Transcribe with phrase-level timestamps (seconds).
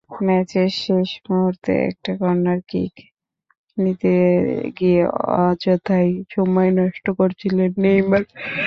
[0.21, 2.93] ম্যাচের শেষ মুহূর্তে একটা কর্নার কিক
[3.77, 4.13] নিতে
[4.77, 5.01] গিয়ে
[5.39, 8.23] অযথাই সময় নষ্ট করছিলেন নেইমার।